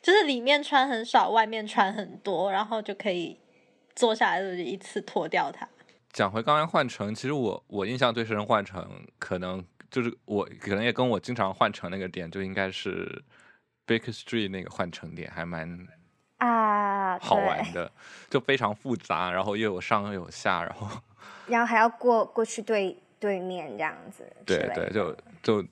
[0.00, 3.38] 就是里面穿很少，外面穿很多，然后就可以
[3.94, 5.68] 坐下来就一次脱掉它。
[6.12, 13.22] 讲回刚才换乘，其实我我印象最深换乘，可能就是我可能也跟我经常换乘那个点，就应该是
[13.86, 15.86] Baker Street 那个换乘点，还蛮
[16.38, 17.92] 啊，好玩对，的，
[18.28, 20.88] 就非常复杂，然后又有上又有下，然后
[21.46, 24.24] 然后还要过过去对对面这样子。
[24.44, 25.62] 对对，就就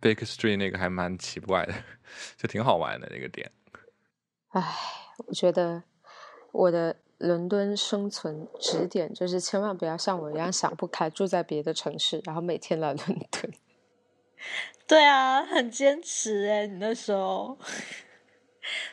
[0.00, 1.74] Baker Street 那个还蛮奇怪的，
[2.36, 3.50] 就挺好玩的那个点。
[4.50, 4.62] 唉，
[5.26, 5.82] 我觉得
[6.52, 13.52] 我的伦敦生存指点就是千万不要像我一样想不开，住在别的城市，然后每天来伦敦。
[14.86, 17.56] 对啊，很坚持哎，你那时候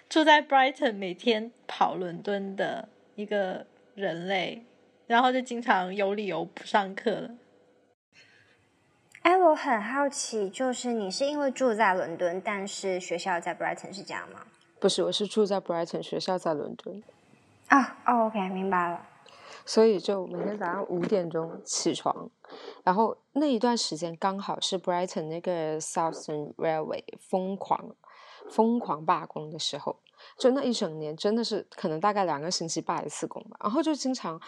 [0.07, 4.65] 住在 Brighton，每天跑伦敦的一个人类，
[5.07, 7.31] 然后就经常有理由不上课了。
[9.23, 14.45] 哎，我很好奇，就是你是因为住在伦敦，但是学校在 Brighton 是这样吗？
[14.79, 17.03] 不是，我是住在 Brighton，学校在伦敦，
[17.71, 19.01] 啊、哦，OK，明白了。
[19.65, 22.29] 所以就每天早上五点钟起床，
[22.83, 27.95] 然后那一段时间刚好是 Brighton 那个 Southern Railway 疯狂
[28.49, 29.95] 疯狂罢工的时候，
[30.37, 34.39] 就那一整年真的是可能大概两个星期罢一次工吧，然后就经常。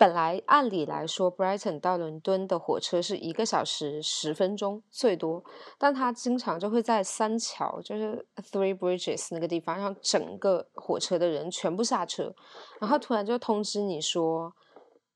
[0.00, 5.44] 本来按理来说，Brighton 到伦敦的火车是一个小时十分钟最多，
[5.76, 12.34] 但他经常就会在三桥，就是 Three Bridges 那个地方，让整个火车的人全部下车，
[12.80, 14.50] 然后突然就通知你说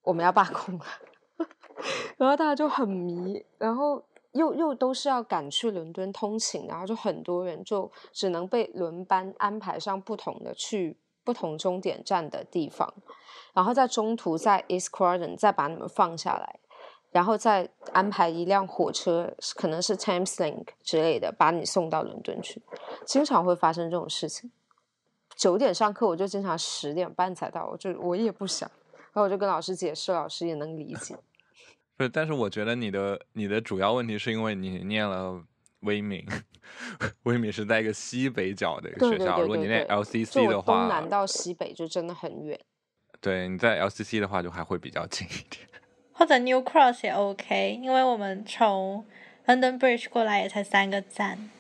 [0.03, 0.85] 我们要罢工了，
[2.19, 12.93] 然后大家就很迷，然后又又都是要赶去伦敦通勤，然后就很多人就只能被轮班安排上不同的去不同终点站的地方。
[13.53, 16.59] 然后在中途在 East Croydon 再把你们放下来，
[17.11, 22.61] 然后再安排一辆火车，可能是 Thameslink 之类的，把你送到伦敦去。
[23.07, 24.51] 经常会发生这种事情。
[25.37, 31.17] 九点上课，我就经常十点半才到，我就我也不想，然后我就跟老师解释，老师也能理解。
[31.97, 35.43] 不是，但是我觉得你的你的主要问题是因为你念了
[35.85, 36.27] 威敏，
[37.25, 42.59] 威敏是在一个西北角的一个学校，对对对如果你念对对 LCC 的话东，南到西北就真的很远。
[43.21, 45.67] 对，你在 LCC 的话就还会比较近一点。
[46.13, 49.07] 或者 New Cross 也 OK，因为我们从
[49.47, 51.51] London Bridge 过来也才三个站，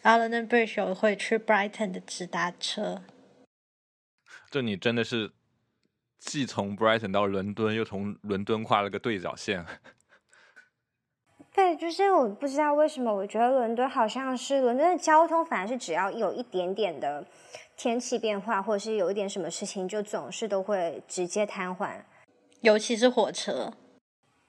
[0.00, 3.02] 然后 London Bridge 有会去 Brighton 的直达车。
[4.50, 5.32] 就你真的是
[6.18, 9.64] 既从 Brighton 到伦敦，又从伦敦跨了个对角线。
[11.54, 17.22] 对，就是我不知道为什么，我觉得伦敦好像是伦敦的交通，反而是只要有一点点的
[17.76, 21.90] 天气变化，或者是有一点什么事情，就总是都会直接瘫痪。
[22.62, 23.70] 尤其是火车，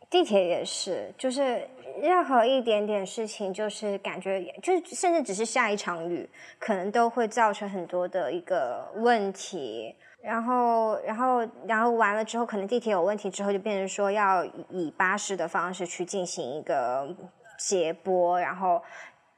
[0.10, 1.68] 地铁也是，就是
[2.02, 9.94] 任何一点点事情，就是感觉，就是甚至只是下一场雨，可能都会造成很多的一个问题。
[10.24, 17.14] 然后，然后，然后完了之后，可能地铁有问题之后，就变成说要以巴士的方式去进行一个
[17.58, 18.82] 接驳，然后，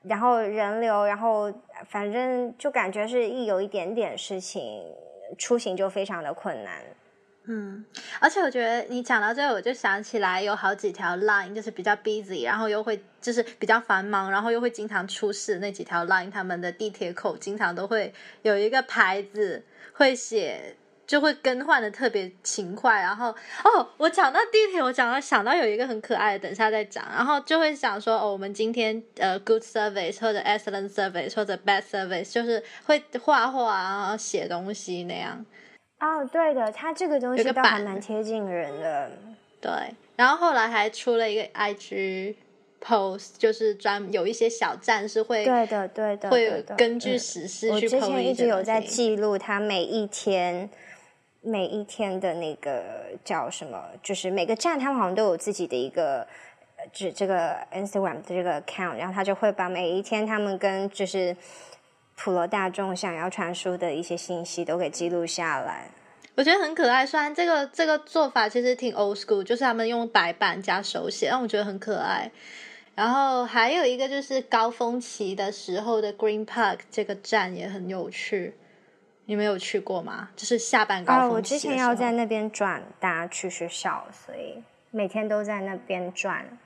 [0.04, 1.52] 然后人流，然后
[1.88, 4.86] 反正就感觉是一有一点点事情，
[5.40, 6.76] 出行就非常的困难。
[7.48, 7.84] 嗯，
[8.20, 20.76] 而且我觉得你讲到这个，我就想起来有好几条 line 就是比较 busy，然后又会就是比较繁忙，然后又会经常出事那几条 line，他们的地铁口经常都会有一个牌子会写，
[21.08, 23.02] 就会更换的特别勤快。
[23.02, 23.30] 然后
[23.64, 27.06] 哦，我讲到地铁，我讲到想到有一个很可爱的，等下再讲。
[27.14, 35.46] 然后就会想说，哦，我们今天呃 good service 或者 excellent service 或者 bad service，就是会画画然后写东西那样。
[36.00, 39.12] 哦，对的，它这个东西倒还板蛮贴近人的。
[39.62, 39.72] 对，
[40.16, 42.36] 然后后来还出了一个 IG
[42.86, 50.70] post，就是专有一些小站是会对的，对的，会根据嗯时事我去之前一直有在记录他每一天
[51.42, 52.84] 每一天的那个
[53.24, 56.28] 叫什么，就是每个站他们好像都有自己的一个。
[56.78, 61.34] 呃这这个 Instagram 的这个 account，然后他就会把每一天他们跟就是
[62.18, 65.90] 普罗大众想要传输的一些信息都给记录下来。
[66.36, 67.06] 我觉得很可爱。
[67.06, 72.30] 虽然这个这个做法其实挺 old school，就是他们用白板加手写，让我觉得很可爱。
[72.96, 78.56] 然后还有一个就是高峰期的时候的 Green Park 这个站也很有趣，
[79.26, 80.30] 你们有去过吗？
[80.36, 86.58] 就是下班高啊，峰期我之前要在那边转搭去学校，所以每天都在那边转。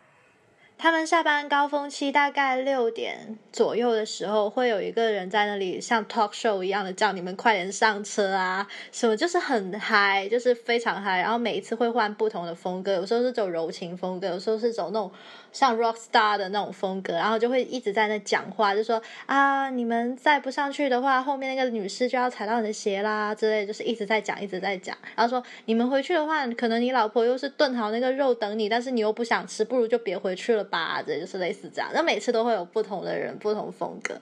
[0.82, 11.20] 他们下班高峰期大概六点左右的时候，会有一个人在那里像 talk show 一样的叫你们快点上车啊，什么就是很嗨，就是非常嗨。
[11.20, 15.12] 然后每一次会换不同的风格，有时候是走柔情风格，有时候是走那种
[15.52, 24.98] 像 rock star 的那种风格，然后就会一直在那讲话，就说啊，你们再不上去的话，后面那个女士就要踩到你的鞋啦之类，就是一直在讲，一直在讲。
[25.18, 30.70] 然后说你们回去的话，可能你老婆又是炖好那个肉等你，但是你又不想吃，不如就别回去了。
[30.70, 31.90] 吧，这就是类似这样。
[31.96, 34.14] 那每次都会有不同的人，不同风格。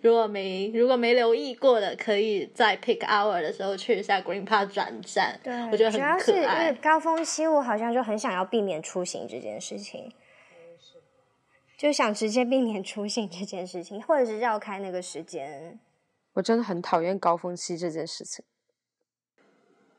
[0.00, 5.38] 如果没如果没留意过的，可以在 Pick Hour 的时候去一下 Green Park 转站。
[5.44, 10.10] 对，我觉得很主要是因为高峰期，我好像就很想要避免出行这件事情，
[11.82, 15.80] 就想直接避免出行这件事情，或者是绕开那个时间。
[16.34, 18.44] 我真的很讨厌高峰期这件事情。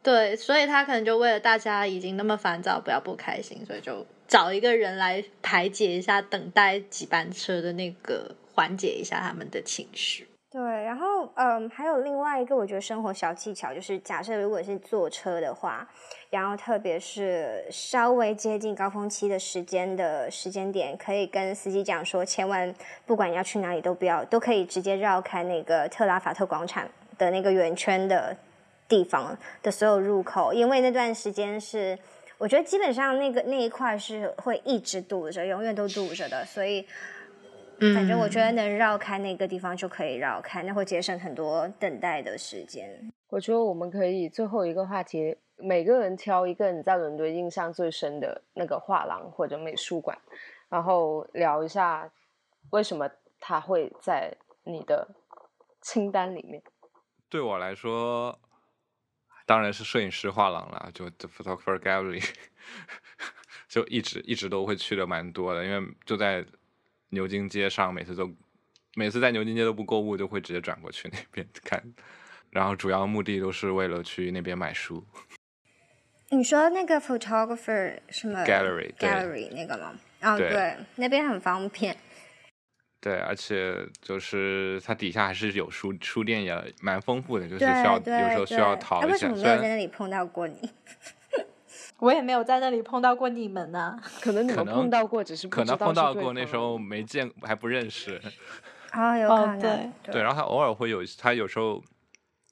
[0.01, 10.29] 对，所以他可能就为了大家已经那么烦躁，不要不开心，所以就找一个人来排解一下等待几班车的那个，缓解一下他们的情绪。
[10.53, 15.89] 对，然后嗯，还有另外一个我觉得生活小技巧，就是假设如果是坐车的话，
[16.29, 22.71] 然后特别是稍微接近高峰期的时间的时间点，可以跟司机讲说，千万
[23.07, 26.87] 不管要去哪里都不要，都可以直接绕开那个特拉法特广场
[27.17, 28.37] 的那个圆圈的。
[28.85, 31.97] 地方的所有入口，因为那段时间是，
[32.37, 36.85] 我觉得基本上那个那一块是会一直堵着，永远都堵着的，所以，
[37.95, 43.11] 反正我觉得能绕开那个地方就可以绕开，那会节省很多等待的时间。
[43.29, 50.17] 我觉得我们可以最后一个话题，每个人挑一个你在伦敦印象最深的那个画廊或者美术馆，
[50.69, 52.09] 然后聊一下
[52.69, 53.09] 为什么
[53.39, 54.31] 它会在
[54.63, 55.07] 你的
[55.81, 56.61] 清单里面。
[57.29, 58.37] 对我来说。
[59.45, 62.25] 当然是摄影师画廊了，就 The Photographer Gallery，
[63.67, 66.45] 就一直一直都会去的蛮多的，因为就在
[67.13, 68.29] 牛津街上，每次都
[68.95, 71.81] 每次在牛津街都不购物，就会直接转过去 那边看，
[72.49, 75.05] 然后主要目的都是为了去那边买书。
[76.29, 79.95] 你说那个 Photographer 什么 Gallery Gallery 那个吗？
[80.21, 81.95] 哦，对，那边很方便。
[82.99, 89.07] 对，而且就是它底下还是有书书店，也蛮丰富的，就是需要有时候需要淘一下。
[89.07, 90.57] 为什么没有在那里碰到过你？
[92.03, 93.97] 我也没有在那里碰到过你们呢。
[94.21, 98.21] 可能你们碰到过，只是可能碰到过，那时候没见，还不认识。
[98.91, 99.59] 啊，有可能。
[99.59, 101.81] 对对，然后他偶尔会有，他有时候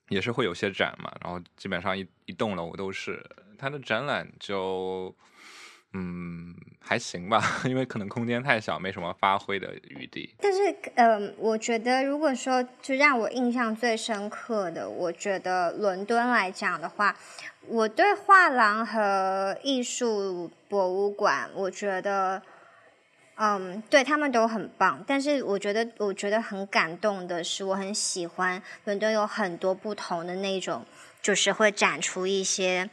[0.07, 3.21] 也是会有些展嘛，然后基本上一一栋楼都是
[3.57, 5.13] 他的展览就。
[5.93, 10.33] 嗯，还行吧， 因为可能空间太小，没什么发挥的余地。
[10.39, 17.13] 但是，嗯，我觉得如果说就让我印象最深刻的，我觉得伦敦来讲的话，
[17.67, 22.41] 我对画廊和艺术博物馆，我觉得，
[23.35, 25.03] 嗯，对他们都很棒。
[25.05, 30.85] 但是，我觉得我觉得很感动的是，我很喜欢伦敦有很多不同的那种，
[31.21, 32.89] 就是会展出一些。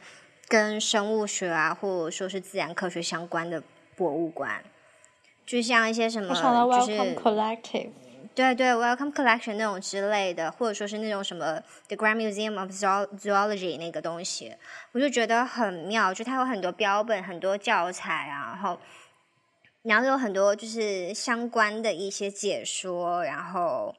[0.49, 3.61] 跟生物学啊，或者说是自然科学相关的
[3.95, 4.63] 博物馆，
[5.45, 7.89] 就像一些什么，就是 Welcome Collective，
[8.33, 14.55] 对对，Welcome Collection 那种之类的，或者说是那种什么 The Grand Museum of Zoology 那个东西，
[14.93, 18.79] 我就觉得很妙，就它有很多标本、很多教材啊，然后，
[19.83, 23.95] 然后有很多就是相关的一些解说，然后。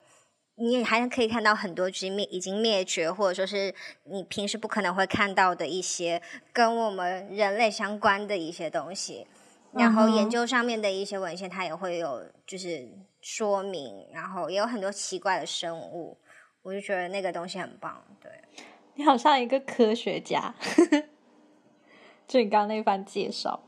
[0.61, 6.21] 你也还可以看到很多就是灭已经灭绝，或者说是你平时不可能会看到的一些
[6.53, 9.27] 跟我们人类相关的一些东西。
[9.73, 12.87] 然后研究上面的一些文献，它也会有就是
[13.23, 16.19] 说明，然后也有很多奇怪的生物，
[16.61, 18.05] 我就觉得那个东西很棒。
[18.21, 18.31] 对，
[18.97, 20.55] 你好像一个科学家，
[22.29, 23.63] 就你刚刚那番介绍，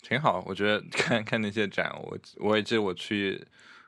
[0.00, 0.42] 挺好。
[0.46, 3.46] 我觉得看看那些展，我我也记得我去。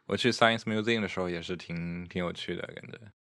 [0.09, 2.99] 我去 Science Museum 的时候也是挺挺有趣的感觉。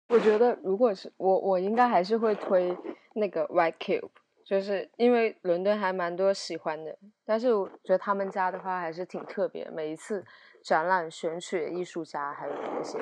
[0.10, 2.76] 我觉得如果是我，我应该还是会推
[3.16, 4.10] 那个 White Cube，
[4.46, 6.98] 就是因为伦敦还蛮多喜欢的。
[7.26, 10.24] 但是我觉得他们家的话还是挺特别，每一次
[10.64, 13.00] 展览选取的艺术家还有那些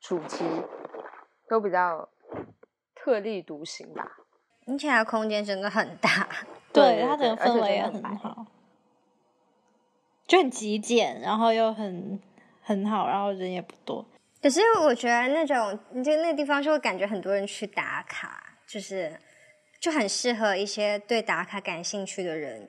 [0.00, 0.44] 主题
[1.48, 2.08] 都比较
[2.94, 4.18] 特立独行吧。
[4.64, 6.28] 你起来空间真的很大，
[6.72, 8.46] 对它整个氛围也很好，
[10.26, 12.20] 就很极简，然后又很。
[12.66, 14.04] 很好，然后人也不多。
[14.42, 19.20] 可是我觉得那种，就那地方就会感觉很多人去打卡，就是
[19.80, 22.68] 就很适合一些对打卡感兴趣的人。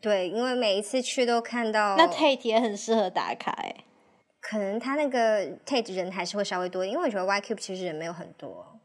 [0.00, 1.96] 对，因为每一次去都看到。
[1.96, 3.84] 那 Tate 也很适合打卡哎。
[4.40, 8.80] 可能他那个 Tate 人还是会稍微多，因为我觉得 YCube 其实人没有很多。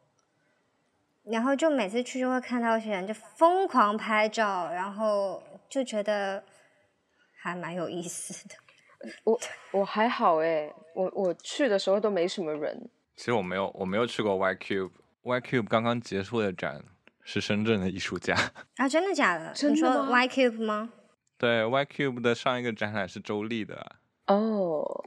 [1.24, 6.43] 然后就每次去就会看到一些人就疯狂拍照，然后就觉得。
[7.39, 8.55] 还蛮有意思的。
[9.24, 9.39] 我
[9.72, 12.89] 我还好哎，我我去的时候都没什么人。
[13.16, 16.84] 其实我没有我没有去过 Y Cube，Y Cube 刚刚结束的展
[17.24, 18.36] 是深圳的艺术家
[18.78, 19.52] 啊，真的假的？
[19.54, 19.76] 真的？
[19.76, 20.89] 你说 Y Cube 吗？
[21.38, 23.95] 对，Y Cube 的上一个展览是周丽的。
[24.28, 25.06] 哦，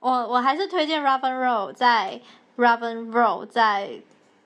[0.00, 2.20] 我我还是推荐 Robin Road，在
[2.56, 4.00] Robin Road 在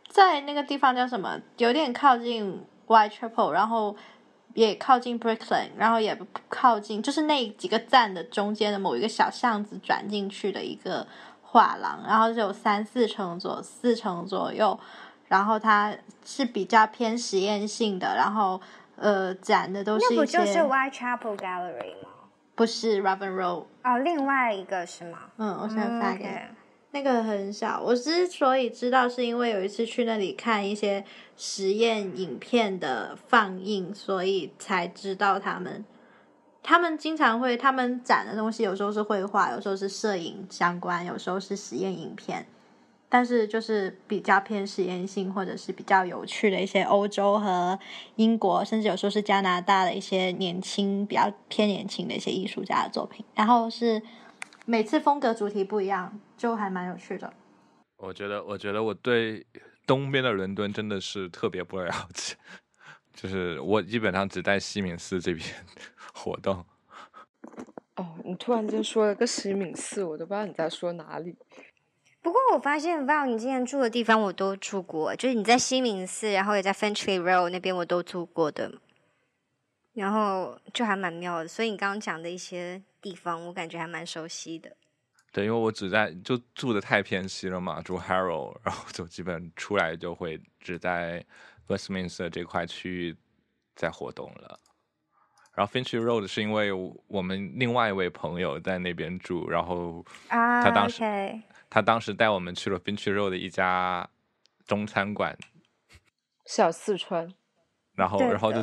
[0.09, 1.41] 在那个地方叫什么？
[1.59, 3.97] 有点靠近 Y Triple，然后
[4.57, 11.07] 也靠近 Brooklyn，然后也靠近，就是那几个站的中间的某一个小巷子转进去的一个
[11.43, 14.77] 画廊，然后就有三四层左四层左右，
[15.29, 15.95] 然后它
[16.25, 18.61] 是比较偏实验性的，然后。
[18.99, 22.09] 呃，展的都是那不就是 Whitechapel Gallery 吗？
[22.55, 25.19] 不是 Robin Road 哦，另外一个是吗？
[25.37, 26.25] 嗯，我先发给
[26.97, 27.83] 那个很小。
[27.85, 31.05] 我之所以知道，是因为有一次去那里看一些
[31.37, 35.85] 实验影片的放映，所以才知道他们。
[36.63, 42.47] 他们经常会，他们展的东西有时候是绘画，有时候是摄影相关，有时候是实验影片。
[43.11, 47.79] 但是就是比较偏实验性，或者是比较有趣的一些欧洲和
[48.17, 53.23] 英国，甚至有时候是加拿大的一些年轻、比较偏年轻的一些艺术家的作品。
[53.35, 54.01] 然后是
[54.65, 57.33] 每次风格主题不一样，就还蛮有趣的。
[57.97, 59.47] 我觉得，我觉得我对
[59.87, 62.37] 东边的伦敦真的是特别不了解，
[63.15, 65.49] 就是我基本上只在西敏寺这边
[66.13, 66.65] 活动。
[67.97, 71.35] 哦，你突然间说了个西敏寺，我都不知道你在说哪里。
[72.21, 78.81] 不过我发现，Val，你之前住的地方我都住过，就是你在西敏寺，然后也在 Fenchley Road 那边我都住过的，
[79.95, 81.49] 然后就还蛮妙的。
[81.49, 84.77] 所以你刚刚讲的一些地方，我感觉还蛮熟悉的。
[85.37, 91.23] 对，因为我只在就住的太偏西了嘛，住 Harrow，然后就基本出来就会只在
[91.69, 93.15] Westminster 这块区域
[93.75, 94.59] 在活动了。
[95.55, 96.73] 然后 Finchley Road 是因为
[97.07, 101.03] 我们另外一位朋友在那边住，然后他当时。
[101.69, 104.09] 他当时带我们去了 Finch Road 的一家
[104.65, 105.37] 中餐馆，
[106.47, 107.35] 小四川。
[107.93, 108.63] 然后，然后就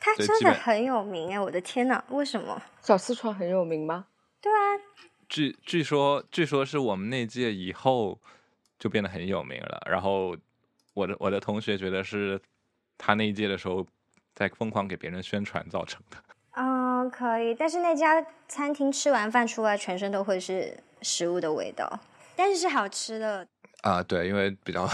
[0.00, 1.38] 他真的很有名哎！
[1.38, 4.06] 我的天呐，为什么小四川很有名吗？
[4.40, 4.80] 对啊，
[5.28, 8.18] 据据说，据说是我们那届以后
[8.78, 9.82] 就变得很有名了。
[9.90, 10.36] 然后
[10.94, 12.40] 我的我的同学觉得是
[12.96, 13.86] 他那一届的时候
[14.34, 16.16] 在疯狂给别人宣传造成的。
[16.52, 17.54] 嗯，可以。
[17.54, 22.00] 但是那家餐厅吃完饭出来，全身都会是食物的味道。
[22.34, 23.46] 但是是好吃的
[23.82, 24.88] 啊，对，因为比较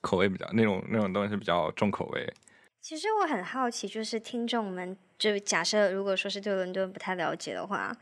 [0.00, 2.32] 口味比较那种那种东西比较重口味。
[2.80, 7.94] 其实我很好奇，就是听众们，就假设如果说是对伦敦不太了解的话，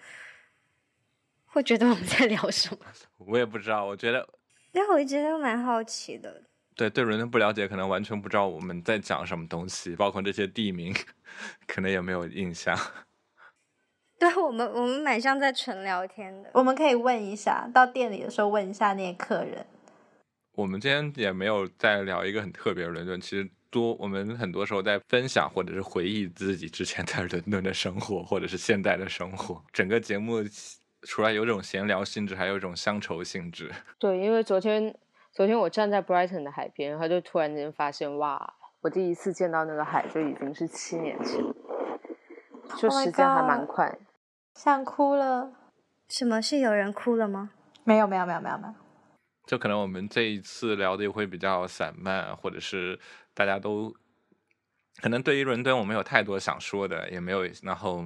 [1.57, 2.79] 会觉得我们在聊什么？
[3.17, 4.29] 我也不知道，我觉得，
[4.73, 6.43] 因为我一直都蛮好奇的。
[6.75, 10.95] 对，对伦敦不了解，可能完全不知道我们在讲什么东西，包括这些地名，
[11.67, 12.79] 可能也没有印象。
[14.21, 16.51] 对我们，我们蛮像在纯聊天的。
[16.53, 19.67] 我们可以问一下，到店里的时候问一下那些客人。
[20.53, 29.63] 我们今天也没有在聊一个很特别的伦敦，其实多我们很多时候在分享或者是回忆自己之前在伦敦的生活，或者是现在的生活。
[29.73, 30.43] 整个节目
[31.07, 33.71] 除了有种闲聊性质，还有一种乡愁性质。
[33.97, 34.93] 对，因为昨天
[35.33, 41.41] 昨天我站在 Brighton 的海边，然后就突然间发现，哇，我第一次见到那个海就已经是七年前，
[42.77, 43.97] 就时间还蛮快。
[44.55, 45.53] 想哭了，
[46.09, 47.51] 什么是有人哭了吗？
[47.85, 48.75] 没有没有没有没有没有，
[49.47, 52.99] 就可能我们这一次聊的也会比较散漫，或者是
[53.33, 53.95] 大家都
[55.01, 58.05] 可能对于伦敦我们有太多想说的，也没有然后。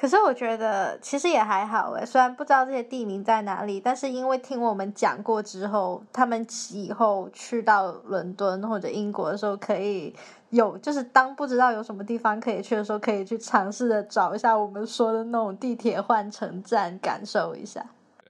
[0.00, 10.14] 可是我觉得其实也还好诶，虽然不知道这些地名在哪里，但是因为听我们讲过之后，他们以后去到伦敦或者英国的时候，可以
[10.50, 17.84] 有就是当不知道有什么地方可以去的时候，可以去尝试的找一下我们说的那种地铁换乘站，感受一下。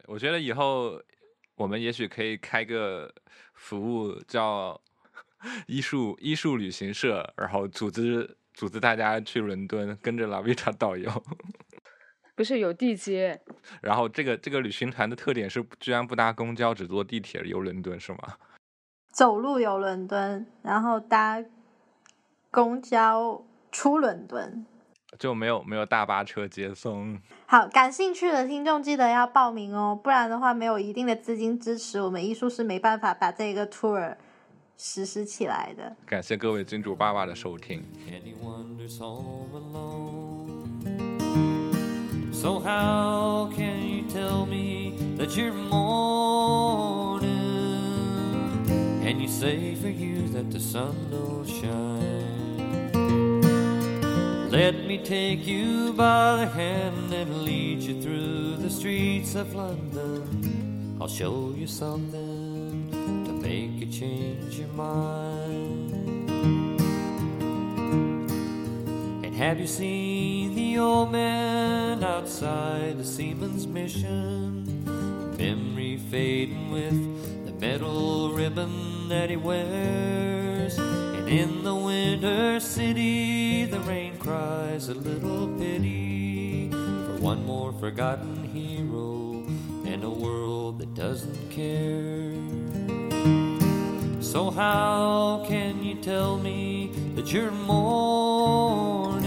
[0.06, 0.98] 我觉得以后
[1.56, 3.12] 我们也许可以开个
[3.52, 4.80] 服务叫
[5.68, 8.37] 艺术艺术旅行社，然后组织。
[8.58, 11.08] 组织大家去伦敦，跟着拉维塔导游，
[12.34, 13.40] 不是有地接。
[13.80, 18.18] 然后这个这个旅行团的特点是，居然不搭公交，只坐地铁游伦敦，是吗？
[19.12, 21.40] 走路游伦敦，然后搭
[22.50, 24.66] 公交出伦敦，
[25.20, 27.16] 就没有没有大巴车接送。
[27.46, 34.16] 好，感兴趣的听众记得要报名哦，不然的话没有一定的资金支持，我们艺术是没办法把这个 tour。
[34.77, 35.95] 实施起来的。
[36.05, 37.83] 感谢各位金主爸爸的收听。
[42.33, 47.23] So how can you tell me that you're mourning?
[49.05, 52.43] And you say for you that the sun don't shine.
[54.49, 60.97] Let me take you by the hand and lead you through the streets of London.
[60.99, 62.36] I'll show you something to make
[63.90, 66.30] change your mind.
[69.24, 74.84] And have you seen the old man outside the seaman's mission?
[75.36, 80.78] Memory fading with the metal ribbon that he wears.
[80.78, 88.44] And in the winter city, the rain cries a little pity for one more forgotten
[88.44, 89.44] hero
[89.84, 92.27] in a world that doesn't care.
[94.38, 99.26] So, how can you tell me that you're mourning?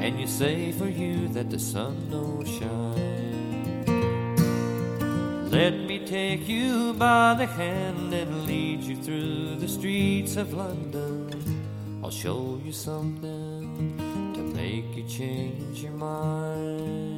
[0.00, 3.82] And you say for you that the sun don't shine.
[5.50, 11.28] Let me take you by the hand and lead you through the streets of London.
[12.04, 13.96] I'll show you something
[14.36, 17.13] to make you change your mind.